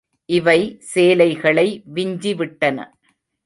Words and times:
இவை 0.29 0.59
சேலைகளை 0.91 1.67
விஞ்சிவிட்டன. 1.93 2.77